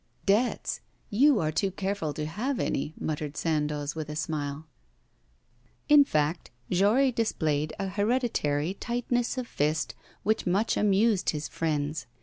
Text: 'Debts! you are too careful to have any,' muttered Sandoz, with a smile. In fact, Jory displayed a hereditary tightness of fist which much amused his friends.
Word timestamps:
'Debts! 0.25 0.81
you 1.11 1.39
are 1.39 1.51
too 1.51 1.69
careful 1.69 2.11
to 2.11 2.25
have 2.25 2.59
any,' 2.59 2.95
muttered 2.99 3.37
Sandoz, 3.37 3.93
with 3.93 4.09
a 4.09 4.15
smile. 4.15 4.65
In 5.89 6.03
fact, 6.03 6.49
Jory 6.71 7.11
displayed 7.11 7.71
a 7.77 7.87
hereditary 7.87 8.73
tightness 8.73 9.37
of 9.37 9.45
fist 9.45 9.93
which 10.23 10.47
much 10.47 10.75
amused 10.75 11.29
his 11.29 11.47
friends. 11.47 12.07